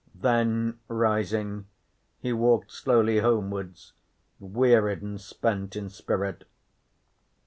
[0.15, 1.67] Then, rising,
[2.17, 3.93] he walked slowly homewards,
[4.39, 6.43] wearied and spent in spirit.